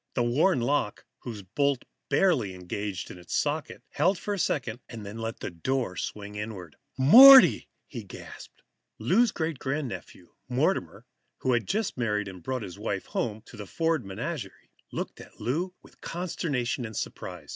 [0.15, 5.41] The worn lock, whose bolt barely engaged its socket, held for a second, then let
[5.41, 6.75] the door swing inward.
[6.97, 7.69] "Morty!"
[8.07, 8.63] gasped
[8.97, 9.17] Lou.
[9.17, 11.05] Lou's great grandnephew, Mortimer,
[11.41, 14.49] who had just married and brought his wife home to the Ford menage,
[14.91, 17.49] looked at Lou with consternation and surprise.